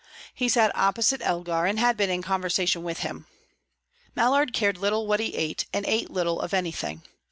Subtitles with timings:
[0.33, 3.27] He sat opposite Elgar, and had been in conversation with him.
[4.15, 7.03] Mallard cared little what he ate, and ate little of any thing.